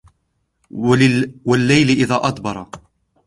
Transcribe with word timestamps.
وَاللَّيْلِ 1.45 1.89
إِذْ 2.01 2.11
أَدْبَرَ 2.11 2.69